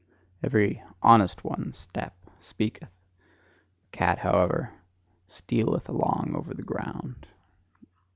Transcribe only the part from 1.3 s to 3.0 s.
one's step speaketh;